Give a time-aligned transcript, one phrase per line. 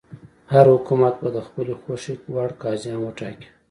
[0.53, 3.47] هر حکومت به د خپلې خوښې وړ قاضیان وټاکي.